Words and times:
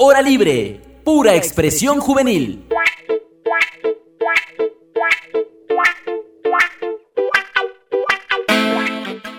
Hora 0.00 0.22
libre, 0.22 0.80
pura 1.04 1.34
expresión 1.34 1.98
juvenil. 1.98 2.68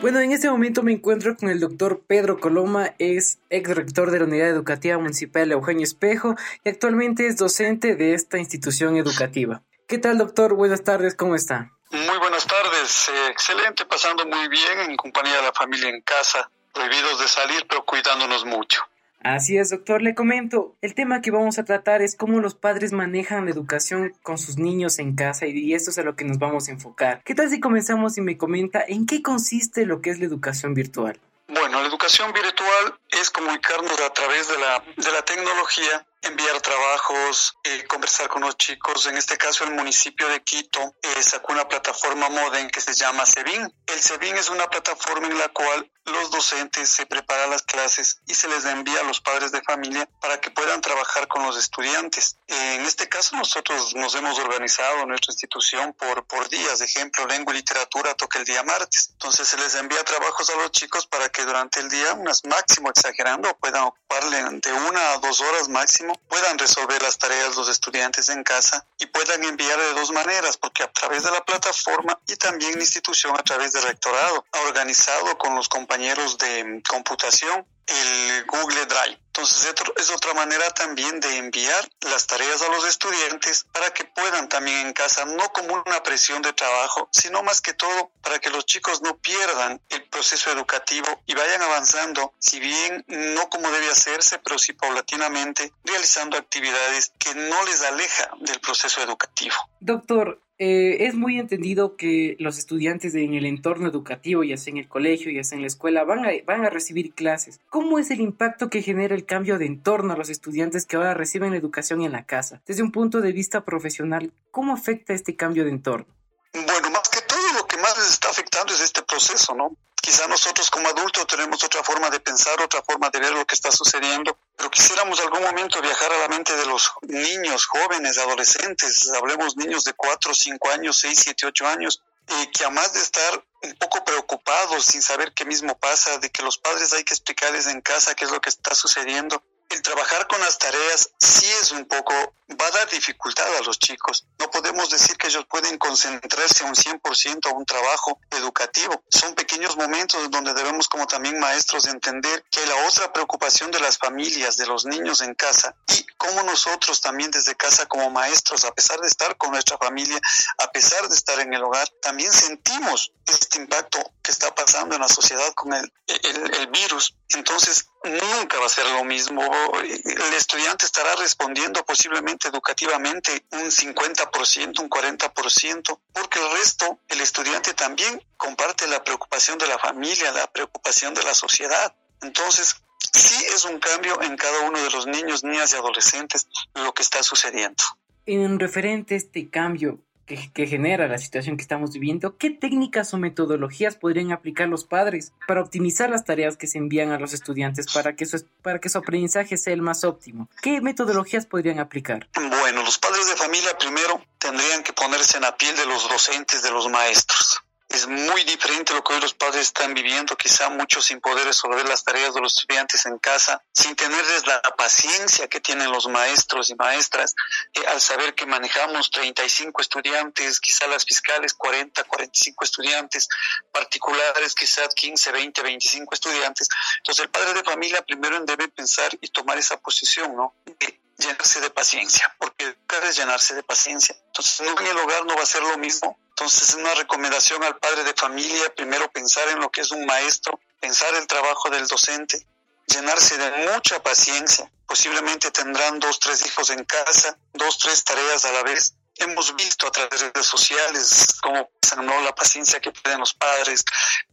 Bueno, 0.02 0.20
en 0.20 0.34
este 0.34 0.50
momento 0.50 0.84
me 0.84 0.92
encuentro 0.92 1.38
con 1.38 1.50
el 1.50 1.62
doctor 1.62 2.02
Pedro 2.06 2.42
Coloma, 2.42 2.94
es 3.00 3.40
ex 3.50 3.74
rector 3.74 4.12
de 4.12 4.20
la 4.20 4.26
Unidad 4.26 4.50
Educativa 4.50 4.98
Municipal 4.98 5.50
Eugenio 5.50 5.86
Espejo 5.86 6.36
y 6.66 6.68
actualmente 6.68 7.28
es 7.28 7.38
docente 7.38 7.96
de 7.96 8.14
esta 8.14 8.38
institución 8.38 8.98
educativa. 8.98 9.62
¿Qué 9.88 9.98
tal, 9.98 10.18
doctor? 10.18 10.56
Buenas 10.56 10.84
tardes, 10.84 11.16
¿cómo 11.16 11.36
está? 11.36 11.72
Muy 11.92 12.18
buenas 12.18 12.46
tardes, 12.46 13.08
eh, 13.08 13.28
excelente, 13.32 13.86
pasando 13.86 14.26
muy 14.26 14.50
bien 14.50 14.90
en 14.90 14.98
compañía 14.98 15.38
de 15.38 15.44
la 15.44 15.54
familia 15.54 15.88
en 15.88 16.02
casa, 16.02 16.52
prohibidos 16.74 17.18
de 17.22 17.30
salir, 17.30 17.66
pero 17.66 17.86
cuidándonos 17.86 18.44
mucho. 18.44 18.82
Así 19.22 19.58
es, 19.58 19.70
doctor. 19.70 20.02
Le 20.02 20.16
comento, 20.16 20.76
el 20.82 20.96
tema 20.96 21.22
que 21.22 21.32
vamos 21.32 21.60
a 21.60 21.66
tratar 21.66 22.02
es 22.02 22.16
cómo 22.16 22.40
los 22.40 22.56
padres 22.56 22.94
manejan 22.94 23.46
la 23.46 23.52
educación 23.52 24.14
con 24.24 24.38
sus 24.38 24.58
niños 24.58 24.98
en 25.00 25.16
casa 25.16 25.46
y 25.46 25.74
esto 25.74 25.92
es 25.92 25.98
a 26.00 26.04
lo 26.04 26.16
que 26.16 26.24
nos 26.26 26.40
vamos 26.40 26.70
a 26.70 26.72
enfocar. 26.72 27.22
¿Qué 27.26 27.36
tal 27.36 27.50
si 27.50 27.60
comenzamos 27.60 28.18
y 28.18 28.22
me 28.22 28.38
comenta 28.38 28.84
en 28.88 29.06
qué 29.06 29.22
consiste 29.22 29.86
lo 29.86 30.02
que 30.02 30.12
es 30.12 30.20
la 30.20 30.26
educación 30.26 30.74
virtual? 30.74 31.20
Bueno, 31.50 31.82
la 31.82 31.88
educación 31.88 32.32
virtual 32.32 33.00
es 33.10 33.30
comunicarnos 33.32 34.00
a 34.02 34.14
través 34.14 34.48
de 34.48 34.58
la, 34.58 34.84
de 34.96 35.12
la 35.12 35.22
tecnología 35.24 36.06
enviar 36.22 36.62
trabajos, 36.62 37.56
eh, 37.64 37.86
conversar 37.86 38.28
con 38.28 38.42
los 38.42 38.58
chicos. 38.58 39.06
En 39.06 39.18
este 39.18 39.38
caso, 39.38 39.64
el 39.64 39.72
municipio 39.72 40.28
de 40.28 40.42
Quito 40.44 40.96
eh, 41.02 41.24
sacó 41.24 41.54
una 41.54 41.68
plataforma 41.68 42.30
Moden 42.30 42.70
que 42.70 42.82
se 42.82 42.94
llama 42.94 43.26
SEBIN. 43.26 43.74
El 43.88 44.02
SEBIN 44.02 44.38
es 44.38 44.50
una 44.50 44.68
plataforma 44.68 45.28
en 45.28 45.38
la 45.38 45.50
cual 45.50 45.90
los 46.06 46.32
docentes 46.32 46.90
se 46.90 47.06
preparan 47.06 47.52
las 47.52 47.62
clases 47.64 48.20
y 48.26 48.34
se 48.34 48.48
les 48.48 48.66
envía 48.66 49.00
a 49.02 49.04
los 49.04 49.22
padres 49.22 49.52
de 49.52 49.62
familia 49.62 50.10
para 50.20 50.42
que 50.42 50.50
puedan 50.50 50.82
trabajar 50.82 51.28
con 51.28 51.44
los 51.44 51.58
estudiantes. 51.58 52.38
Eh, 52.48 52.76
en 52.76 52.86
este 52.86 53.08
caso, 53.08 53.36
nosotros 53.36 53.96
nos 53.96 54.16
hemos 54.16 54.40
organizado 54.40 55.06
nuestra 55.06 55.32
institución 55.32 55.94
por, 55.94 56.26
por 56.26 56.50
días. 56.50 56.82
Ejemplo, 56.82 57.26
lengua 57.28 57.54
y 57.54 57.58
literatura 57.58 58.16
toca 58.16 58.40
el 58.40 58.46
día 58.46 58.64
martes. 58.64 59.10
Entonces, 59.12 59.48
se 59.48 59.58
les 59.58 59.76
envía 59.76 60.04
trabajos 60.04 60.50
a 60.50 60.56
los 60.56 60.72
chicos 60.72 61.06
para 61.08 61.30
que 61.30 61.46
durante 61.46 61.80
el 61.80 61.90
día, 61.90 62.14
unas 62.14 62.44
máximo 62.46 62.90
exagerando, 62.90 63.56
puedan 63.58 63.84
ocuparle 63.84 64.60
de 64.62 64.74
una 64.74 65.14
a 65.14 65.18
dos 65.20 65.42
horas 65.42 65.70
máximo 65.70 66.09
puedan 66.28 66.58
resolver 66.58 67.02
las 67.02 67.18
tareas 67.18 67.56
los 67.56 67.70
estudiantes 67.70 68.30
en 68.30 68.44
casa 68.44 68.86
y 68.98 69.06
puedan 69.08 69.44
enviar 69.44 69.80
de 69.80 69.94
dos 69.94 70.12
maneras, 70.12 70.58
porque 70.58 70.84
a 70.84 70.92
través 70.92 71.24
de 71.24 71.32
la 71.32 71.44
plataforma 71.44 72.20
y 72.28 72.36
también 72.36 72.74
la 72.76 72.82
institución 72.82 73.36
a 73.38 73.44
través 73.44 73.74
del 73.74 73.84
rectorado 73.84 74.46
ha 74.52 74.60
organizado 74.62 75.38
con 75.38 75.56
los 75.56 75.70
compañeros 75.70 76.38
de 76.38 76.82
computación 76.88 77.66
el 77.88 78.46
Google 78.46 78.86
Drive. 78.86 79.20
Entonces 79.40 79.74
es 79.96 80.12
otra 80.12 80.34
manera 80.34 80.70
también 80.72 81.22
de 81.22 81.38
enviar 81.38 81.90
las 82.02 82.28
tareas 82.28 82.62
a 82.62 82.68
los 82.74 82.86
estudiantes 82.86 83.66
para 83.72 83.90
que 83.92 84.04
puedan 84.04 84.50
también 84.50 84.88
en 84.88 84.92
casa, 84.92 85.24
no 85.24 85.48
como 85.54 85.82
una 85.86 86.04
presión 86.04 86.42
de 86.42 86.52
trabajo, 86.52 87.08
sino 87.14 87.42
más 87.42 87.62
que 87.62 87.74
todo 87.74 88.12
para 88.22 88.40
que 88.40 88.50
los 88.50 88.66
chicos 88.66 89.02
no 89.02 89.16
pierdan 89.16 89.82
el 89.88 90.04
proceso 90.10 90.52
educativo 90.52 91.08
y 91.26 91.36
vayan 91.36 91.62
avanzando, 91.62 92.34
si 92.38 92.60
bien 92.60 93.06
no 93.08 93.50
como 93.50 93.72
debe 93.72 93.90
hacerse, 93.90 94.40
pero 94.40 94.60
sí 94.60 94.74
paulatinamente, 94.74 95.72
realizando 95.86 96.38
actividades 96.38 97.14
que 97.18 97.34
no 97.34 97.64
les 97.64 97.82
aleja 97.84 98.32
del 98.42 98.60
proceso 98.60 99.02
educativo. 99.02 99.56
Doctor, 99.80 100.42
eh, 100.62 101.06
es 101.08 101.16
muy 101.16 101.40
entendido 101.40 101.96
que 101.96 102.36
los 102.38 102.58
estudiantes 102.58 103.16
en 103.16 103.34
el 103.34 103.46
entorno 103.46 103.88
educativo, 103.88 104.44
ya 104.44 104.58
sea 104.58 104.72
en 104.72 104.78
el 104.78 104.90
colegio, 104.90 105.32
ya 105.32 105.44
sea 105.44 105.56
en 105.56 105.62
la 105.62 105.68
escuela, 105.68 106.04
van 106.04 106.26
a, 106.26 106.32
van 106.46 106.66
a 106.66 106.70
recibir 106.70 107.14
clases. 107.14 107.62
¿Cómo 107.70 107.98
es 107.98 108.12
el 108.12 108.20
impacto 108.20 108.70
que 108.70 108.82
genera 108.82 109.16
el 109.16 109.26
cambio 109.26 109.58
de 109.58 109.66
entorno 109.66 110.14
a 110.14 110.18
los 110.18 110.30
estudiantes 110.30 110.86
que 110.86 110.98
ahora 110.98 111.14
reciben 111.14 111.54
educación 111.54 112.02
en 112.02 112.12
la 112.12 112.26
casa? 112.26 112.62
Desde 112.66 112.84
un 112.84 112.92
punto 112.92 113.22
de 113.22 113.32
vista 113.32 113.64
profesional, 113.64 114.34
¿cómo 114.52 114.74
afecta 114.74 115.14
este 115.14 115.38
cambio 115.38 115.64
de 115.64 115.70
entorno? 115.70 116.08
Bueno, 116.54 116.90
más 116.92 117.08
que 117.08 117.22
todo 117.22 117.54
lo 117.58 117.66
que 117.66 117.78
más 117.78 117.98
les 117.98 118.12
está 118.12 118.30
afectando 118.30 118.74
es 118.74 118.82
este 118.82 119.02
proceso, 119.04 119.56
¿no? 119.56 119.78
Quizá 120.02 120.28
nosotros 120.28 120.70
como 120.70 120.88
adultos 120.88 121.28
tenemos 121.28 121.64
otra 121.64 121.84
forma 121.84 122.10
de 122.10 122.20
pensar, 122.20 122.60
otra 122.62 122.82
forma 122.82 123.10
de 123.10 123.20
ver 123.20 123.32
lo 123.34 123.46
que 123.46 123.56
está 123.56 123.72
sucediendo, 123.72 124.38
pero 124.56 124.72
quisiéramos 124.72 125.20
algún 125.20 125.42
momento 125.42 125.82
viajar 125.82 126.12
a 126.12 126.18
la 126.20 126.28
mente 126.28 126.56
de 126.56 126.66
los 126.66 126.92
niños, 127.02 127.66
jóvenes, 127.66 128.18
adolescentes, 128.18 129.10
hablemos 129.14 129.58
niños 129.58 129.84
de 129.84 129.94
4, 129.94 130.34
5 130.34 130.70
años, 130.72 131.00
6, 131.00 131.20
7, 131.24 131.46
8 131.48 131.68
años, 131.68 132.02
eh, 132.28 132.52
que 132.52 132.64
además 132.64 132.94
de 132.94 133.02
estar 133.02 133.46
un 133.64 133.76
poco 133.76 134.04
preocupados 134.06 134.86
sin 134.86 135.02
saber 135.02 135.34
qué 135.34 135.46
mismo 135.46 135.78
pasa, 135.78 136.18
de 136.20 136.30
que 136.30 136.44
los 136.44 136.58
padres 136.58 136.94
hay 136.94 137.04
que 137.04 137.14
explicarles 137.14 137.68
en 137.68 137.82
casa 137.82 138.16
qué 138.16 138.26
es 138.26 138.32
lo 138.32 138.40
que 138.40 138.50
está 138.50 138.76
sucediendo, 138.76 139.44
el 139.70 139.82
trabajar 139.82 140.28
con 140.28 140.42
las 140.42 140.58
tareas 140.58 141.12
sí 141.20 141.46
es 141.62 141.72
un 141.72 141.86
poco, 141.86 142.14
va 142.60 142.68
a 142.68 142.72
dar 142.72 142.90
dificultad 142.90 143.46
a 143.58 143.62
los 143.62 143.78
chicos. 143.78 144.26
No 144.40 144.50
podemos 144.50 144.90
decir 144.90 145.16
que 145.18 145.28
ellos 145.28 145.46
pueden 145.48 145.78
concentrarse 145.78 146.64
un 146.64 146.74
100% 146.74 147.50
a 147.50 147.54
un 147.54 147.66
trabajo 147.66 148.20
educativo. 148.32 149.04
Son 149.10 149.36
pequeños 149.36 149.78
momentos 149.78 150.30
donde 150.32 150.54
debemos 150.54 150.88
como 150.88 151.06
también 151.06 151.40
maestros 151.40 151.86
entender 151.86 152.44
que 152.50 152.66
la 152.66 152.88
otra 152.88 153.14
preocupación 153.14 153.70
de 153.70 153.80
las 153.80 153.98
familias, 153.98 154.58
de 154.58 154.66
los 154.66 154.86
niños 154.86 155.22
en 155.22 155.36
casa 155.36 155.76
y 155.88 156.06
cómo 156.18 156.42
nosotros 156.44 157.00
también 157.02 157.30
desde 157.30 157.56
casa 157.56 157.86
como 157.86 158.10
maestros, 158.10 158.66
a 158.66 158.74
pesar 158.74 159.00
de 159.00 159.08
estar 159.08 159.38
con 159.38 159.52
nuestra 159.52 159.78
familia, 159.78 160.20
a 160.58 160.72
pesar 160.72 161.08
de 161.08 161.16
estar 161.16 161.40
en 161.40 161.54
el 161.54 161.64
hogar, 161.64 161.88
también 162.02 162.32
sentimos 162.32 163.12
este 163.28 163.60
impacto 163.60 164.00
que 164.24 164.32
está 164.32 164.54
pasando 164.56 164.96
en 164.96 165.02
la 165.02 165.08
sociedad 165.08 165.54
con 165.54 165.74
el, 165.74 165.94
el, 166.08 166.56
el 166.56 166.68
virus. 166.68 167.16
Entonces, 167.30 167.86
nunca 168.04 168.60
va 168.60 168.66
a 168.66 168.70
ser 168.70 168.86
lo 168.88 169.04
mismo. 169.04 169.42
El 169.84 170.34
estudiante 170.34 170.86
estará 170.86 171.16
respondiendo 171.16 171.84
posiblemente 171.86 172.48
educativamente 172.48 173.46
un 173.52 173.72
50%, 173.72 174.80
un 174.80 174.90
40%, 174.90 176.00
porque 176.14 176.40
el 176.40 176.52
resto, 176.58 177.00
el 177.08 177.22
estudiante 177.22 177.74
también 177.74 178.22
comparte 178.38 178.88
la 178.88 179.04
preocupación 179.04 179.58
de 179.58 179.68
la 179.68 179.78
familia, 179.78 180.32
la 180.32 180.52
preocupación 180.52 181.14
de 181.14 181.24
la 181.24 181.34
sociedad. 181.34 181.96
Entonces, 182.22 182.76
sí 183.14 183.46
es 183.54 183.66
un 183.66 183.80
cambio 183.80 184.22
en 184.22 184.36
cada 184.38 184.62
uno 184.62 184.82
de 184.82 184.90
los 184.92 185.08
niños, 185.08 185.44
niñas 185.44 185.74
y 185.74 185.76
adolescentes 185.76 186.48
lo 186.76 186.94
que 186.94 187.02
está 187.02 187.24
sucediendo. 187.24 187.84
En 188.26 188.60
referente 188.60 189.16
a 189.16 189.18
este 189.18 189.50
cambio, 189.50 190.00
que, 190.38 190.68
genera 190.68 191.08
la 191.08 191.18
situación 191.18 191.58
que 191.58 191.64
estamos 191.64 191.92
viviendo, 191.92 192.38
¿qué 192.38 192.50
técnicas 192.50 193.14
o 193.14 193.18
metodologías 193.18 193.96
podrían 193.96 194.32
aplicar 194.32 194.68
los 194.68 194.84
padres 194.84 195.34
para 195.48 195.62
optimizar 195.62 196.10
las 196.10 196.26
tareas 196.26 196.58
que 196.58 196.68
se 196.68 196.78
envían 196.78 197.12
a 197.12 197.20
los 197.20 197.34
estudiantes 197.34 197.92
para 197.92 198.16
que 198.16 198.26
su, 198.26 198.46
para 198.62 198.80
que 198.80 198.90
su 198.90 198.98
aprendizaje 198.98 199.58
sea 199.58 199.74
el 199.74 199.82
más 199.82 200.04
óptimo? 200.04 200.50
¿Qué 200.62 200.82
metodologías 200.82 201.46
podrían 201.46 201.80
aplicar? 201.80 202.28
Bueno, 202.36 202.84
los 202.84 203.00
padres 203.00 203.28
de 203.28 203.36
familia 203.36 203.78
primero 203.78 204.24
tendrían 204.38 204.84
que 204.84 204.94
ponerse 204.94 205.38
en 205.38 205.44
la 205.44 205.58
piel 205.58 205.76
de 205.76 205.86
los 205.86 206.08
docentes, 206.10 206.62
de 206.62 206.72
los 206.72 206.88
maestros 206.90 207.64
es 207.90 208.08
muy 208.08 208.44
diferente 208.44 208.94
lo 208.94 209.04
que 209.04 209.14
hoy 209.14 209.22
los 209.22 209.34
padres 209.34 209.64
están 209.64 209.96
viviendo, 209.96 210.38
quizá 210.38 210.70
muchos 210.70 211.06
sin 211.06 211.20
poder 211.20 211.46
resolver 211.46 211.88
las 211.90 212.04
tareas 212.04 212.36
de 212.36 212.42
los 212.42 212.54
estudiantes 212.54 213.06
en 213.08 213.18
casa, 213.18 213.64
sin 213.74 213.96
tenerles 213.96 214.46
la 214.46 214.62
paciencia 214.78 215.48
que 215.48 215.60
tienen 215.60 215.92
los 215.92 216.08
maestros 216.08 216.70
y 216.70 216.76
maestras, 216.76 217.34
eh, 217.74 217.82
al 217.88 218.00
saber 218.00 218.36
que 218.36 218.46
manejamos 218.46 219.10
35 219.10 219.82
estudiantes, 219.82 220.60
quizá 220.60 220.86
las 220.86 221.04
fiscales 221.04 221.56
40, 221.56 222.04
45 222.04 222.64
estudiantes, 222.64 223.28
particulares 223.72 224.54
quizá 224.54 224.88
15, 224.88 225.32
20, 225.32 225.62
25 225.64 226.14
estudiantes. 226.14 226.70
Entonces 226.98 227.26
el 227.26 227.32
padre 227.32 227.56
de 227.56 227.64
familia 227.64 228.04
primero 228.04 228.40
debe 228.42 228.68
pensar 228.68 229.18
y 229.20 229.30
tomar 229.30 229.58
esa 229.58 229.78
posición, 229.78 230.36
¿no? 230.36 230.54
De 230.66 231.00
llenarse 231.18 231.60
de 231.60 231.72
paciencia, 231.72 232.36
porque 232.38 232.76
es 233.04 233.18
llenarse 233.18 233.56
de 233.56 233.64
paciencia. 233.64 234.16
Entonces 234.28 234.60
en 234.60 234.86
el 234.86 234.98
hogar 234.98 235.26
no 235.26 235.36
va 235.36 235.42
a 235.42 235.48
ser 235.48 235.64
lo 235.64 235.78
mismo 235.80 236.18
entonces, 236.40 236.74
una 236.76 236.94
recomendación 236.94 237.62
al 237.66 237.78
padre 237.80 238.06
de 238.06 238.14
familia, 238.14 238.74
primero 238.74 239.12
pensar 239.12 239.46
en 239.50 239.60
lo 239.60 239.70
que 239.70 239.82
es 239.82 239.92
un 239.92 240.06
maestro, 240.06 240.58
pensar 240.80 241.14
el 241.16 241.28
trabajo 241.28 241.70
del 241.70 241.86
docente, 241.86 242.48
llenarse 242.88 243.38
de 243.38 243.52
mucha 243.74 244.02
paciencia. 244.02 244.72
Posiblemente 244.88 245.52
tendrán 245.52 246.00
dos, 246.00 246.18
tres 246.18 246.46
hijos 246.46 246.70
en 246.70 246.86
casa, 246.86 247.38
dos, 247.52 247.78
tres 247.80 248.06
tareas 248.06 248.46
a 248.46 248.54
la 248.54 248.64
vez. 248.64 248.96
Hemos 249.18 249.54
visto 249.58 249.86
a 249.86 249.92
través 249.92 250.22
de 250.22 250.32
redes 250.32 250.46
sociales 250.46 251.26
cómo 251.42 251.70
¿no? 252.02 252.22
la 252.22 252.34
paciencia 252.34 252.80
que 252.80 252.94
tienen 252.94 253.20
los 253.20 253.34
padres, 253.34 253.84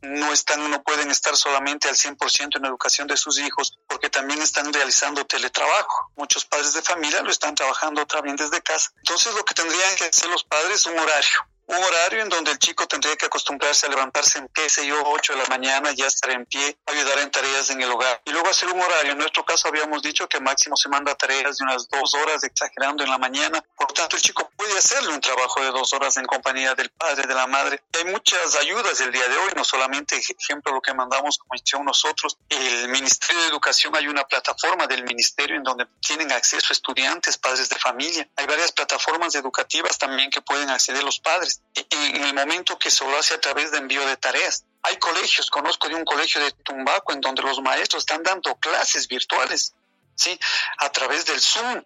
no 0.00 0.32
están, 0.32 0.70
no 0.70 0.84
pueden 0.84 1.10
estar 1.10 1.36
solamente 1.36 1.88
al 1.88 1.96
100% 1.96 2.54
en 2.54 2.62
la 2.62 2.68
educación 2.68 3.08
de 3.08 3.16
sus 3.16 3.40
hijos, 3.40 3.80
porque 3.88 4.10
también 4.10 4.40
están 4.42 4.72
realizando 4.72 5.26
teletrabajo. 5.26 6.12
Muchos 6.14 6.44
padres 6.44 6.72
de 6.72 6.82
familia 6.82 7.22
lo 7.22 7.32
están 7.32 7.56
trabajando 7.56 8.06
también 8.06 8.36
desde 8.36 8.62
casa. 8.62 8.92
Entonces 8.98 9.34
lo 9.34 9.44
que 9.44 9.54
tendrían 9.54 9.96
que 9.96 10.04
hacer 10.04 10.30
los 10.30 10.44
padres 10.44 10.76
es 10.76 10.86
un 10.86 11.00
horario 11.00 11.48
un 11.66 11.76
horario 11.76 12.22
en 12.22 12.28
donde 12.28 12.52
el 12.52 12.58
chico 12.58 12.86
tendría 12.86 13.16
que 13.16 13.26
acostumbrarse 13.26 13.86
a 13.86 13.88
levantarse 13.88 14.38
en 14.38 14.48
qué 14.54 14.68
sé 14.68 14.86
yo, 14.86 15.02
8 15.04 15.32
de 15.32 15.38
la 15.40 15.46
mañana, 15.46 15.92
ya 15.92 16.06
estar 16.06 16.30
en 16.30 16.46
pie, 16.46 16.78
ayudar 16.86 17.18
en 17.18 17.30
tareas 17.30 17.70
en 17.70 17.80
el 17.82 17.90
hogar. 17.90 18.22
Y 18.24 18.30
luego 18.30 18.48
hacer 18.48 18.68
un 18.68 18.80
horario. 18.80 19.12
En 19.12 19.18
nuestro 19.18 19.44
caso 19.44 19.68
habíamos 19.68 20.02
dicho 20.02 20.28
que 20.28 20.40
máximo 20.40 20.76
se 20.76 20.88
manda 20.88 21.14
tareas 21.14 21.58
de 21.58 21.64
unas 21.64 21.88
dos 21.88 22.14
horas, 22.14 22.44
exagerando 22.44 23.02
en 23.02 23.10
la 23.10 23.18
mañana. 23.18 23.62
Por 23.76 23.92
tanto, 23.92 24.16
el 24.16 24.22
chico 24.22 24.48
puede 24.56 24.78
hacerle 24.78 25.12
un 25.12 25.20
trabajo 25.20 25.60
de 25.60 25.70
dos 25.70 25.92
horas 25.92 26.16
en 26.16 26.26
compañía 26.26 26.74
del 26.74 26.90
padre, 26.90 27.26
de 27.26 27.34
la 27.34 27.46
madre. 27.46 27.82
hay 27.98 28.04
muchas 28.04 28.54
ayudas 28.56 29.00
el 29.00 29.10
día 29.10 29.28
de 29.28 29.36
hoy, 29.36 29.50
no 29.56 29.64
solamente, 29.64 30.16
ejemplo, 30.16 30.72
lo 30.72 30.80
que 30.80 30.94
mandamos 30.94 31.38
como 31.38 31.54
hicieron 31.54 31.84
nosotros. 31.84 32.38
El 32.48 32.88
Ministerio 32.88 33.42
de 33.42 33.48
Educación, 33.48 33.94
hay 33.96 34.06
una 34.06 34.24
plataforma 34.24 34.86
del 34.86 35.02
Ministerio 35.04 35.56
en 35.56 35.64
donde 35.64 35.86
tienen 36.00 36.30
acceso 36.30 36.72
estudiantes, 36.72 37.38
padres 37.38 37.68
de 37.68 37.76
familia. 37.76 38.28
Hay 38.36 38.46
varias 38.46 38.70
plataformas 38.72 39.34
educativas 39.34 39.98
también 39.98 40.30
que 40.30 40.40
pueden 40.40 40.70
acceder 40.70 41.02
los 41.02 41.18
padres 41.18 41.55
en 41.74 42.24
el 42.24 42.34
momento 42.34 42.78
que 42.78 42.90
se 42.90 43.04
lo 43.04 43.16
hace 43.18 43.34
a 43.34 43.40
través 43.40 43.70
de 43.70 43.78
envío 43.78 44.04
de 44.06 44.16
tareas. 44.16 44.64
Hay 44.82 44.96
colegios, 44.96 45.50
conozco 45.50 45.88
de 45.88 45.94
un 45.94 46.04
colegio 46.04 46.40
de 46.42 46.52
Tumbaco 46.52 47.12
en 47.12 47.20
donde 47.20 47.42
los 47.42 47.60
maestros 47.60 48.02
están 48.02 48.22
dando 48.22 48.54
clases 48.56 49.08
virtuales, 49.08 49.74
¿sí? 50.14 50.38
A 50.78 50.90
través 50.90 51.26
del 51.26 51.40
Zoom 51.40 51.82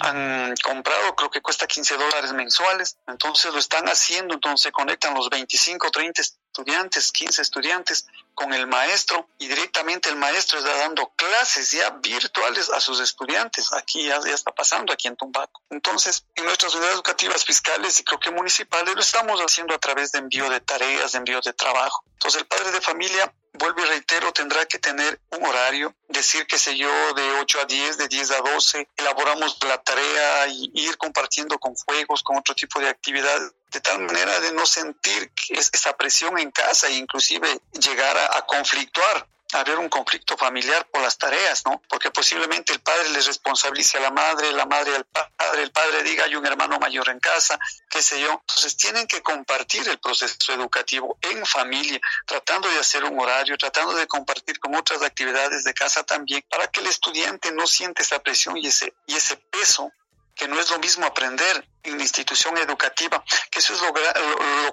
han 0.00 0.54
comprado, 0.62 1.14
creo 1.14 1.30
que 1.30 1.42
cuesta 1.42 1.66
15 1.66 1.96
dólares 1.96 2.32
mensuales, 2.32 2.98
entonces 3.06 3.52
lo 3.52 3.58
están 3.58 3.86
haciendo, 3.88 4.34
entonces 4.34 4.62
se 4.62 4.72
conectan 4.72 5.14
los 5.14 5.28
25, 5.28 5.90
30 5.90 6.22
estudiantes, 6.52 7.12
15 7.12 7.40
estudiantes 7.40 8.06
con 8.34 8.52
el 8.52 8.66
maestro 8.66 9.26
y 9.38 9.48
directamente 9.48 10.10
el 10.10 10.16
maestro 10.16 10.58
está 10.58 10.76
dando 10.76 11.10
clases 11.16 11.70
ya 11.72 11.88
virtuales 12.02 12.68
a 12.70 12.78
sus 12.78 13.00
estudiantes. 13.00 13.72
Aquí 13.72 14.04
ya, 14.04 14.16
está 14.18 14.52
pasando, 14.52 14.92
aquí 14.92 15.08
en 15.08 15.16
Tumbaco. 15.16 15.62
Entonces, 15.70 16.26
en 16.34 16.44
nuestras 16.44 16.74
unidades 16.74 16.96
educativas 16.96 17.44
fiscales 17.44 17.98
y 17.98 18.04
creo 18.04 18.20
que 18.20 18.30
municipales 18.30 18.94
lo 18.94 19.00
estamos 19.00 19.40
haciendo 19.40 19.74
a 19.74 19.78
través 19.78 20.12
de 20.12 20.18
envío 20.18 20.50
de 20.50 20.60
tareas, 20.60 21.12
de 21.12 21.18
envío 21.18 21.40
de 21.40 21.54
trabajo. 21.54 22.04
Entonces, 22.12 22.42
el 22.42 22.46
padre 22.46 22.70
de 22.70 22.80
familia 22.82 23.32
vuelvo 23.62 23.80
y 23.82 23.84
reitero, 23.84 24.32
tendrá 24.32 24.66
que 24.66 24.80
tener 24.80 25.20
un 25.30 25.46
horario, 25.46 25.94
decir, 26.08 26.44
qué 26.48 26.58
sé 26.58 26.76
yo, 26.76 26.90
de 27.14 27.30
8 27.40 27.60
a 27.60 27.64
10, 27.64 27.96
de 27.96 28.08
10 28.08 28.30
a 28.32 28.38
12, 28.38 28.88
elaboramos 28.96 29.56
la 29.68 29.78
tarea 29.78 30.48
y 30.48 30.72
ir 30.74 30.98
compartiendo 30.98 31.60
con 31.60 31.72
juegos, 31.76 32.24
con 32.24 32.38
otro 32.38 32.56
tipo 32.56 32.80
de 32.80 32.88
actividad, 32.88 33.40
de 33.70 33.80
tal 33.80 34.00
manera 34.00 34.40
de 34.40 34.52
no 34.52 34.66
sentir 34.66 35.30
esa 35.50 35.96
presión 35.96 36.40
en 36.40 36.50
casa 36.50 36.88
e 36.88 36.94
inclusive 36.94 37.60
llegar 37.78 38.16
a, 38.18 38.36
a 38.38 38.46
conflictuar 38.46 39.28
haber 39.60 39.78
un 39.78 39.88
conflicto 39.88 40.36
familiar 40.36 40.86
por 40.90 41.02
las 41.02 41.18
tareas, 41.18 41.64
¿no? 41.66 41.82
Porque 41.88 42.10
posiblemente 42.10 42.72
el 42.72 42.80
padre 42.80 43.10
le 43.10 43.20
responsabilice 43.20 43.98
a 43.98 44.00
la 44.00 44.10
madre, 44.10 44.52
la 44.52 44.66
madre 44.66 44.96
al 44.96 45.04
padre, 45.04 45.62
el 45.62 45.70
padre 45.70 46.02
diga 46.02 46.24
hay 46.24 46.36
un 46.36 46.46
hermano 46.46 46.78
mayor 46.78 47.08
en 47.08 47.20
casa, 47.20 47.58
qué 47.90 48.02
sé 48.02 48.20
yo. 48.20 48.30
Entonces 48.32 48.76
tienen 48.76 49.06
que 49.06 49.22
compartir 49.22 49.88
el 49.88 49.98
proceso 49.98 50.52
educativo 50.52 51.18
en 51.20 51.44
familia, 51.44 52.00
tratando 52.26 52.68
de 52.68 52.78
hacer 52.78 53.04
un 53.04 53.18
horario, 53.20 53.56
tratando 53.58 53.94
de 53.94 54.06
compartir 54.06 54.58
con 54.58 54.74
otras 54.74 55.02
actividades 55.02 55.64
de 55.64 55.74
casa 55.74 56.02
también, 56.02 56.44
para 56.48 56.68
que 56.68 56.80
el 56.80 56.86
estudiante 56.86 57.52
no 57.52 57.66
siente 57.66 58.02
esa 58.02 58.20
presión 58.20 58.56
y 58.56 58.66
ese, 58.66 58.94
y 59.06 59.14
ese 59.14 59.36
peso 59.36 59.92
que 60.34 60.48
no 60.48 60.58
es 60.58 60.70
lo 60.70 60.78
mismo 60.78 61.06
aprender 61.06 61.68
en 61.82 61.96
la 61.96 62.02
institución 62.02 62.56
educativa, 62.58 63.22
que 63.50 63.58
eso 63.58 63.74
es 63.74 63.80
lo, 63.82 63.92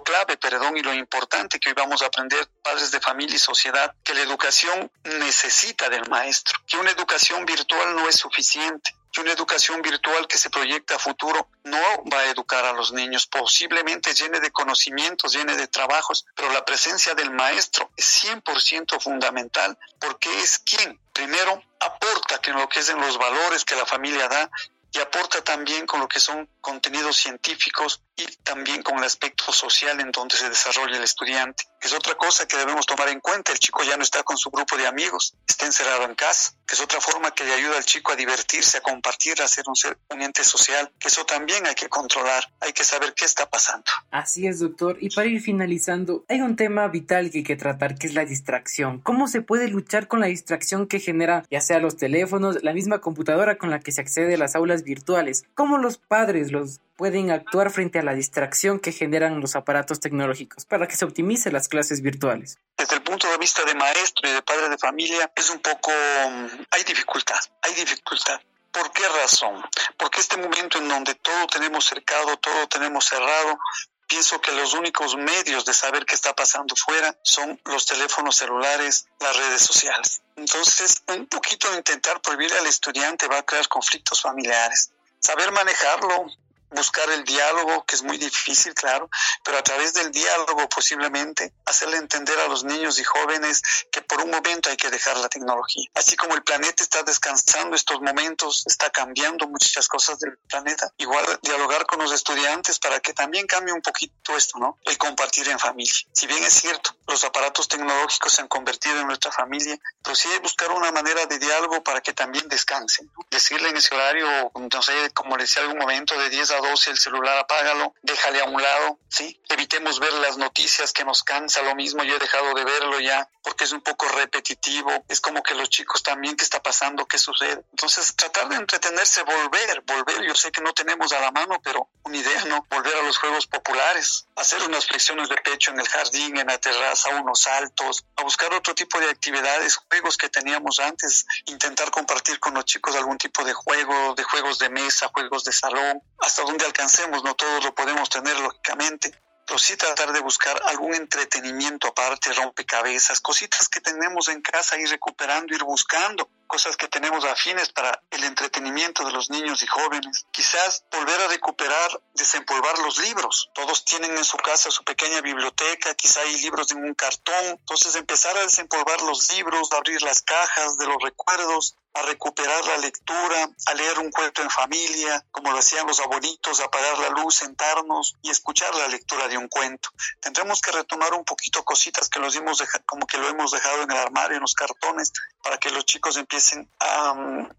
clave, 0.03 0.38
perdón, 0.38 0.77
y 0.77 0.81
lo 0.81 0.94
importante 0.94 1.59
que 1.59 1.69
hoy 1.69 1.75
vamos 1.75 2.01
a 2.01 2.06
aprender 2.06 2.47
padres 2.63 2.91
de 2.91 3.00
familia 3.00 3.35
y 3.35 3.39
sociedad, 3.39 3.94
que 4.03 4.13
la 4.13 4.21
educación 4.21 4.91
necesita 5.03 5.89
del 5.89 6.07
maestro, 6.09 6.59
que 6.67 6.77
una 6.77 6.91
educación 6.91 7.45
virtual 7.45 7.95
no 7.95 8.07
es 8.07 8.15
suficiente, 8.15 8.95
que 9.11 9.21
una 9.21 9.31
educación 9.31 9.81
virtual 9.81 10.27
que 10.27 10.38
se 10.38 10.50
proyecta 10.50 10.95
a 10.95 11.00
futuro 11.00 11.50
no 11.63 11.81
va 12.11 12.19
a 12.19 12.25
educar 12.27 12.65
a 12.65 12.73
los 12.73 12.91
niños, 12.91 13.27
posiblemente 13.27 14.13
llene 14.13 14.39
de 14.39 14.51
conocimientos, 14.51 15.33
llene 15.33 15.56
de 15.56 15.67
trabajos, 15.67 16.25
pero 16.35 16.51
la 16.51 16.63
presencia 16.63 17.15
del 17.15 17.31
maestro 17.31 17.91
es 17.97 18.23
100% 18.23 19.01
fundamental 19.01 19.77
porque 20.00 20.29
es 20.41 20.59
quien 20.59 21.00
primero 21.11 21.63
aporta 21.79 22.39
que 22.39 22.51
en 22.51 22.57
lo 22.57 22.69
que 22.69 22.79
es 22.79 22.89
en 22.89 23.00
los 23.00 23.17
valores 23.17 23.65
que 23.65 23.75
la 23.75 23.85
familia 23.85 24.27
da, 24.27 24.50
y 24.91 25.00
aporta 25.00 25.41
también 25.41 25.86
con 25.86 26.00
lo 26.00 26.07
que 26.07 26.19
son 26.19 26.50
contenidos 26.62 27.18
científicos 27.18 28.01
también 28.44 28.83
con 28.83 28.98
el 28.98 29.04
aspecto 29.04 29.51
social 29.51 30.00
en 30.00 30.12
donde 30.12 30.36
se 30.36 30.50
desarrolla 30.50 30.98
el 30.98 31.04
estudiante. 31.04 31.66
Es 31.81 31.94
otra 31.94 32.16
cosa 32.16 32.48
que 32.48 32.57
debemos 32.57 32.86
tomar 32.86 33.10
en 33.10 33.19
cuenta. 33.19 33.51
El 33.51 33.60
chico 33.60 33.83
ya 33.83 33.95
no 33.95 34.04
está 34.04 34.24
con 34.24 34.38
su 34.38 34.50
grupo 34.50 34.75
de 34.77 34.88
amigos, 34.88 35.36
está 35.48 35.66
encerrado 35.66 36.04
en 36.06 36.16
casa, 36.16 36.54
que 36.66 36.75
es 36.75 36.81
otra 36.81 37.00
forma 37.00 37.31
que 37.31 37.44
le 37.44 37.54
ayuda 37.54 37.77
al 37.77 37.86
chico 37.86 38.12
a 38.12 38.16
divertirse, 38.16 38.77
a 38.77 38.81
compartir, 38.81 39.42
a 39.42 39.48
ser 39.48 39.63
un, 39.68 39.75
ser, 39.75 39.98
un 40.10 40.21
ente 40.21 40.44
social, 40.44 40.92
que 41.00 41.07
eso 41.07 41.25
también 41.25 41.66
hay 41.66 41.75
que 41.75 41.88
controlar, 41.88 42.44
hay 42.60 42.74
que 42.74 42.83
saber 42.83 43.13
qué 43.13 43.25
está 43.25 43.50
pasando. 43.50 43.86
Así 44.12 44.48
es, 44.48 44.60
doctor. 44.60 44.98
Y 45.00 45.10
para 45.10 45.27
ir 45.27 45.42
finalizando, 45.42 46.25
hay 46.27 46.42
un 46.42 46.56
tema 46.56 46.88
vital 46.88 47.31
que 47.31 47.39
hay 47.39 47.44
que 47.44 47.56
tratar, 47.56 47.98
que 47.98 48.07
es 48.07 48.13
la 48.13 48.25
distracción. 48.25 49.00
¿Cómo 49.00 49.27
se 49.27 49.42
puede 49.42 49.68
luchar 49.68 50.07
con 50.07 50.19
la 50.19 50.27
distracción 50.27 50.88
que 50.88 51.00
genera 51.00 51.45
ya 51.50 51.62
sea 51.62 51.80
los 51.80 51.98
teléfonos, 51.98 52.62
la 52.63 52.74
misma 52.74 53.00
computadora 53.00 53.57
con 53.57 53.69
la 53.69 53.80
que 53.80 53.92
se 53.92 54.01
accede 54.01 54.36
a 54.36 54.38
las 54.38 54.56
aulas 54.56 54.83
virtuales? 54.83 55.44
¿Cómo 55.56 55.77
los 55.77 55.98
padres, 55.98 56.51
los 56.51 56.81
pueden 56.99 57.31
actuar 57.31 57.71
frente 57.71 57.97
a 57.97 58.03
la 58.03 58.13
distracción 58.13 58.77
que 58.77 58.91
generan 58.91 59.39
los 59.39 59.55
aparatos 59.55 60.01
tecnológicos 60.01 60.65
para 60.65 60.85
que 60.85 60.97
se 60.97 61.05
optimice 61.05 61.49
las 61.49 61.69
clases 61.69 62.01
virtuales? 62.01 62.57
Desde 62.77 62.95
el 62.95 63.03
punto 63.03 63.31
de 63.31 63.37
vista 63.37 63.63
de 63.63 63.73
maestro 63.73 64.29
y 64.29 64.33
de 64.33 64.41
padre 64.41 64.67
de 64.67 64.77
familia, 64.77 65.31
es 65.33 65.49
un 65.49 65.59
poco... 65.59 65.91
Mm, 65.91 66.65
hay 66.71 66.83
dificultad, 66.83 67.39
hay 67.61 67.73
dificultad. 67.73 68.41
¿Por 68.73 68.91
qué 68.91 69.03
razón? 69.07 69.63
Porque 69.95 70.19
este 70.19 70.35
momento 70.35 70.77
en 70.77 70.89
donde 70.89 71.15
todo 71.15 71.47
tenemos 71.47 71.85
cercado, 71.85 72.35
todo 72.35 72.67
tenemos 72.67 73.05
cerrado, 73.05 73.57
pienso 74.05 74.41
que 74.41 74.51
los 74.51 74.73
únicos 74.73 75.15
medios 75.15 75.63
de 75.63 75.73
saber 75.73 76.05
qué 76.05 76.15
está 76.15 76.35
pasando 76.35 76.75
fuera 76.75 77.17
son 77.23 77.61
los 77.63 77.85
teléfonos 77.85 78.35
celulares, 78.35 79.05
las 79.21 79.37
redes 79.37 79.61
sociales. 79.61 80.21
Entonces, 80.35 81.01
un 81.07 81.27
poquito 81.27 81.71
de 81.71 81.77
intentar 81.77 82.21
prohibir 82.21 82.53
al 82.55 82.67
estudiante 82.67 83.29
va 83.29 83.37
a 83.37 83.45
crear 83.45 83.69
conflictos 83.69 84.21
familiares. 84.21 84.91
Saber 85.21 85.53
manejarlo, 85.53 86.25
buscar 86.71 87.10
el 87.10 87.24
diálogo, 87.24 87.86
que 87.86 87.95
es 87.95 88.04
muy 88.04 88.18
difícil, 88.18 88.74
claro, 88.74 89.10
pero 89.44 89.57
a 89.57 89.63
través 89.63 89.94
del 89.94 90.12
diálogo 90.12 90.68
posiblemente 90.69 91.54
hacerle 91.66 91.98
entender 91.98 92.39
a 92.39 92.48
los 92.48 92.63
niños 92.63 93.00
y 93.00 93.04
jóvenes 93.04 93.62
que 93.92 94.01
por 94.01 94.21
un 94.21 94.31
momento 94.31 94.69
hay 94.69 94.77
que 94.77 94.89
dejar 94.89 95.18
la 95.18 95.30
tecnología. 95.30 95.89
Así 95.95 96.16
como 96.16 96.36
el 96.36 96.44
planeta 96.44 96.83
está 96.83 97.04
descansando 97.04 97.75
estos 97.75 98.01
momentos, 98.01 98.63
está 98.68 98.89
cambiando 98.89 99.48
muchas 99.48 99.88
cosas 99.88 100.19
del 100.19 100.38
planeta, 100.50 100.92
igual 100.98 101.25
dialogar 101.42 101.86
con 101.86 102.00
los 102.00 102.12
estudiantes 102.12 102.80
para 102.80 103.00
que 103.00 103.13
también 103.13 103.48
cambie 103.48 103.74
un 103.74 103.81
poquito 103.81 104.36
esto, 104.38 104.60
¿no? 104.60 104.77
El 104.83 104.98
compartir 104.98 105.48
en 105.50 105.60
familia. 105.60 105.94
Si 106.13 106.27
bien 106.27 106.44
es 106.44 106.54
cierto, 106.54 106.95
los 107.07 107.24
aparatos 107.24 107.68
tecnológicos 107.68 108.33
se 108.33 108.42
han 108.42 108.48
convertido 108.48 109.00
en 109.00 109.07
nuestra 109.07 109.31
familia, 109.31 109.77
pero 110.04 110.16
sí 110.16 110.30
buscar 110.42 110.71
una 110.71 110.92
manera 110.92 111.25
de 111.25 111.39
diálogo 111.39 111.83
para 111.83 112.01
que 112.01 112.13
también 112.13 112.48
descansen. 112.48 113.12
Decirle 113.31 113.69
en 113.69 113.77
ese 113.77 113.94
horario, 113.95 114.51
no 114.56 114.81
sé, 114.81 114.94
como 115.13 115.38
le 115.38 115.44
decía 115.44 115.63
algún 115.63 115.77
momento, 115.77 116.18
de 116.18 116.30
10 116.30 116.51
a 116.51 116.58
12 116.61 116.91
el 116.91 116.97
celular 116.97 117.38
apágalo, 117.38 117.94
déjale 118.01 118.41
a 118.41 118.45
un 118.45 118.61
lado, 118.61 119.00
¿sí? 119.09 119.41
Evitemos 119.50 120.00
ver 120.00 120.13
las 120.13 120.38
noticias 120.38 120.94
que 120.94 121.06
nos 121.06 121.23
cansa 121.23 121.61
lo 121.61 121.75
mismo, 121.75 122.03
yo 122.03 122.15
he 122.15 122.19
dejado 122.19 122.53
de 122.53 122.63
verlo 122.63 123.00
ya 123.00 123.29
porque 123.44 123.63
es 123.63 123.71
un 123.71 123.81
poco 123.81 124.07
repetitivo, 124.07 125.06
es 125.07 125.21
como 125.21 125.41
que 125.41 125.56
los 125.56 125.69
chicos 125.69 126.03
también, 126.03 126.35
¿qué 126.35 126.44
está 126.44 126.61
pasando? 126.61 127.06
¿Qué 127.06 127.17
sucede? 127.17 127.65
Entonces, 127.71 128.15
tratar 128.15 128.50
de 128.50 128.57
entretenerse, 128.57 129.23
volver, 129.23 129.81
volver, 129.88 130.21
yo 130.23 130.35
sé 130.35 130.51
que 130.51 130.61
no 130.61 130.73
tenemos 130.73 131.11
a 131.13 131.19
la 131.19 131.31
mano, 131.31 131.59
pero 131.63 131.89
una 132.04 132.18
idea, 132.18 132.45
¿no? 132.45 132.66
Volver 132.69 132.95
a 132.95 133.01
los 133.01 133.18
juegos 133.18 133.47
populares, 133.47 134.28
hacer 134.35 134.61
unas 134.63 134.85
flexiones 134.85 135.30
de 135.30 135.35
pecho 135.37 135.71
en 135.71 135.80
el 135.80 135.87
jardín, 135.87 136.37
en 136.37 136.47
la 136.47 136.57
terraza, 136.57 137.09
unos 137.21 137.42
saltos, 137.42 138.06
a 138.18 138.23
buscar 138.23 138.54
otro 138.54 138.75
tipo 138.75 138.99
de 138.99 139.09
actividades, 139.09 139.78
juegos 139.78 140.18
que 140.18 140.30
teníamos 140.30 140.80
antes, 140.80 141.25
intentar 141.45 141.92
compartir 141.92 142.39
con 142.39 142.54
los 142.54 142.66
chicos 142.66 142.95
algún 142.95 143.18
tipo 143.18 143.44
de 143.44 143.54
juego, 143.54 144.13
de 144.16 144.23
juegos 144.23 144.59
de 144.59 144.69
mesa, 144.69 145.09
juegos 145.13 145.44
de 145.44 145.54
salón, 145.54 146.01
hasta 146.19 146.44
donde 146.49 146.65
alcancemos, 146.65 147.23
no 147.23 147.35
todos 147.35 147.63
lo 147.63 147.75
podemos 147.75 148.09
tener 148.09 148.35
lógicamente, 148.39 149.13
pero 149.45 149.59
sí 149.59 149.77
tratar 149.77 150.11
de 150.11 150.19
buscar 150.19 150.59
algún 150.65 150.95
entretenimiento 150.95 151.89
aparte, 151.89 152.33
rompecabezas, 152.33 153.21
cositas 153.21 153.69
que 153.69 153.81
tenemos 153.81 154.27
en 154.29 154.41
casa, 154.41 154.79
ir 154.79 154.89
recuperando, 154.89 155.53
ir 155.53 155.63
buscando 155.63 156.27
cosas 156.49 156.75
que 156.75 156.87
tenemos 156.87 157.23
afines 157.25 157.71
para 157.71 158.01
el 158.09 158.23
entretenimiento 158.23 159.06
de 159.06 159.11
los 159.11 159.29
niños 159.29 159.61
y 159.61 159.68
jóvenes. 159.68 160.25
Quizás 160.31 160.83
volver 160.91 161.21
a 161.21 161.27
recuperar, 161.27 162.01
desempolvar 162.15 162.79
los 162.79 162.97
libros. 162.97 163.51
Todos 163.53 163.85
tienen 163.85 164.18
en 164.18 164.23
su 164.23 164.37
casa 164.37 164.71
su 164.71 164.83
pequeña 164.83 165.21
biblioteca, 165.21 165.94
quizá 165.94 166.21
hay 166.21 166.41
libros 166.41 166.71
en 166.71 166.83
un 166.83 166.95
cartón. 166.95 167.45
Entonces 167.45 167.95
empezar 167.95 168.35
a 168.35 168.41
desempolvar 168.41 168.99
los 169.03 169.31
libros, 169.31 169.71
abrir 169.71 170.01
las 170.01 170.23
cajas 170.23 170.77
de 170.79 170.87
los 170.87 170.97
recuerdos, 171.03 171.75
a 171.93 172.01
recuperar 172.03 172.65
la 172.65 172.77
lectura, 172.77 173.49
a 173.65 173.73
leer 173.73 173.99
un 173.99 174.11
cuento 174.11 174.41
en 174.41 174.49
familia, 174.49 175.25
como 175.31 175.51
lo 175.51 175.57
hacían 175.57 175.87
los 175.87 175.99
abuelitos, 175.99 176.59
apagar 176.59 176.97
la 176.99 177.09
luz, 177.09 177.35
sentarnos 177.35 178.15
y 178.21 178.29
escuchar 178.29 178.73
la 178.75 178.87
lectura 178.87 179.27
de 179.27 179.37
un 179.37 179.47
cuento. 179.47 179.89
Tendremos 180.19 180.61
que 180.61 180.71
retomar 180.71 181.13
un 181.13 181.25
poquito 181.25 181.63
cositas 181.63 182.09
que 182.09 182.19
los 182.19 182.35
hemos 182.35 182.63
como 182.85 183.07
que 183.07 183.17
lo 183.17 183.27
hemos 183.27 183.51
dejado 183.51 183.83
en 183.83 183.91
el 183.91 183.97
armario, 183.97 184.37
en 184.37 184.41
los 184.41 184.53
cartones, 184.53 185.11
para 185.43 185.57
que 185.57 185.71
los 185.71 185.85
chicos 185.85 186.17
empiecen 186.17 186.69
a, 186.79 187.11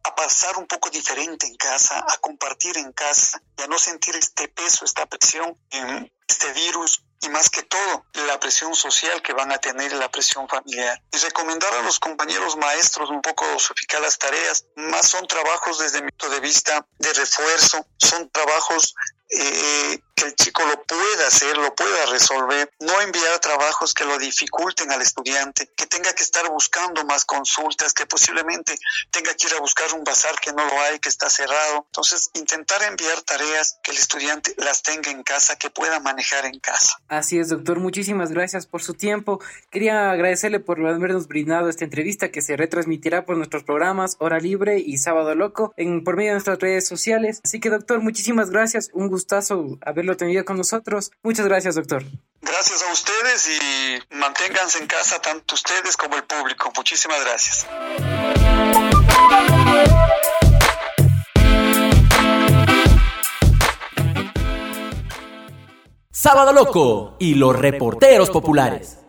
a 0.04 0.14
pasar 0.14 0.56
un 0.58 0.66
poco 0.66 0.90
diferente 0.90 1.46
en 1.46 1.56
casa, 1.56 1.98
a 1.98 2.18
compartir 2.18 2.76
en 2.78 2.92
casa 2.92 3.40
y 3.58 3.62
a 3.62 3.66
no 3.66 3.78
sentir 3.78 4.16
este 4.16 4.48
peso, 4.48 4.84
esta 4.84 5.06
presión 5.06 5.56
este 6.28 6.52
virus 6.52 7.04
y 7.20 7.28
más 7.28 7.50
que 7.50 7.62
todo 7.62 8.06
la 8.26 8.40
presión 8.40 8.74
social 8.74 9.22
que 9.22 9.32
van 9.32 9.52
a 9.52 9.58
tener 9.58 9.92
la 9.92 10.10
presión 10.10 10.48
familiar. 10.48 11.02
Y 11.12 11.18
recomendar 11.18 11.72
a 11.74 11.82
los 11.82 11.98
compañeros 11.98 12.56
maestros 12.56 13.10
un 13.10 13.20
poco 13.20 13.46
dosificar 13.48 14.00
las 14.00 14.18
tareas, 14.18 14.66
más 14.76 15.08
son 15.08 15.26
trabajos 15.26 15.78
desde 15.78 16.02
mi 16.02 16.10
punto 16.10 16.30
de 16.30 16.40
vista 16.40 16.86
de 16.98 17.12
refuerzo, 17.12 17.86
son 17.98 18.30
trabajos 18.30 18.94
eh, 19.30 20.00
que 20.14 20.26
el 20.26 20.34
chico 20.34 20.62
lo 20.66 20.82
pueda 20.82 21.28
hacer, 21.28 21.56
lo 21.56 21.74
pueda 21.74 22.06
resolver, 22.06 22.70
no 22.80 23.00
enviar 23.00 23.38
trabajos 23.38 23.94
que 23.94 24.04
lo 24.04 24.18
dificulten 24.18 24.90
al 24.92 25.00
estudiante, 25.00 25.70
que 25.76 25.86
tenga 25.86 26.12
que 26.12 26.22
estar 26.22 26.48
buscando 26.50 27.04
más 27.04 27.24
consultas, 27.24 27.94
que 27.94 28.06
posiblemente 28.06 28.76
tenga 29.10 29.32
que 29.34 29.46
ir 29.46 29.54
a 29.54 29.60
buscar 29.60 29.86
un 29.94 30.04
bazar 30.04 30.38
que 30.40 30.52
no 30.52 30.64
lo 30.64 30.80
hay, 30.82 30.98
que 30.98 31.08
está 31.08 31.30
cerrado. 31.30 31.86
Entonces, 31.86 32.30
intentar 32.34 32.82
enviar 32.82 33.22
tareas 33.22 33.78
que 33.82 33.92
el 33.92 33.98
estudiante 33.98 34.54
las 34.58 34.82
tenga 34.82 35.10
en 35.10 35.22
casa, 35.22 35.56
que 35.56 35.70
pueda 35.70 36.00
manejar 36.00 36.44
en 36.44 36.58
casa. 36.60 37.00
Así 37.08 37.38
es, 37.38 37.48
doctor. 37.48 37.80
Muchísimas 37.80 38.32
gracias 38.32 38.66
por 38.66 38.82
su 38.82 38.94
tiempo. 38.94 39.40
Quería 39.70 40.10
agradecerle 40.10 40.60
por 40.60 40.78
habernos 40.80 41.28
brindado 41.28 41.68
esta 41.68 41.84
entrevista 41.84 42.30
que 42.30 42.42
se 42.42 42.56
retransmitirá 42.56 43.24
por 43.24 43.36
nuestros 43.36 43.64
programas 43.64 44.16
Hora 44.18 44.38
Libre 44.38 44.78
y 44.78 44.98
Sábado 44.98 45.34
Loco 45.34 45.72
en, 45.76 46.04
por 46.04 46.16
medio 46.16 46.30
de 46.30 46.34
nuestras 46.34 46.58
redes 46.58 46.86
sociales. 46.86 47.40
Así 47.44 47.60
que, 47.60 47.70
doctor, 47.70 48.00
muchísimas 48.00 48.50
gracias. 48.50 48.90
Un 48.92 49.08
gustazo 49.20 49.78
haberlo 49.84 50.16
tenido 50.16 50.44
con 50.46 50.56
nosotros. 50.56 51.10
Muchas 51.22 51.46
gracias, 51.46 51.74
doctor. 51.74 52.02
Gracias 52.40 52.82
a 52.82 52.90
ustedes 52.90 53.48
y 53.50 54.14
manténganse 54.14 54.78
en 54.78 54.86
casa 54.86 55.20
tanto 55.20 55.54
ustedes 55.54 55.94
como 55.96 56.16
el 56.16 56.24
público. 56.24 56.72
Muchísimas 56.74 57.20
gracias. 57.22 57.66
Sábado 66.10 66.52
Loco 66.52 67.16
y 67.18 67.34
los 67.34 67.58
reporteros 67.58 68.30
populares. 68.30 68.99